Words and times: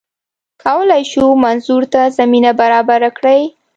کولای 0.63 1.03
شو 1.11 1.25
منظور 1.43 1.83
ته 1.93 2.01
زمینه 2.17 2.51
برابره 2.61 3.09
کړي 3.17 3.41